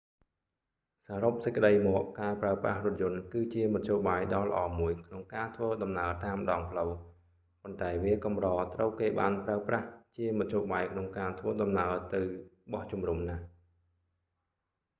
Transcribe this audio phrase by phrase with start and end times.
[1.07, 6.91] សរុបសេចក្ដីមក ការប្រើប្រាស់រថយន្តគឺជាមធ្យោបាយដ៏ល្អមួយក្នុងការធ្វើដំណើរតាមដងផ្លូវ
[7.61, 9.87] ប៉ុន្តែវាកម្រត្រូវគេបានប្រើប្រាស់
[10.17, 12.21] ជាមធ្យោបាយក្នុងការធ្វើដំណើរទៅ
[12.71, 13.43] បោះជុំរុំ ណាស់